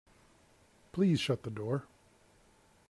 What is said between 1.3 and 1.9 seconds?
the door.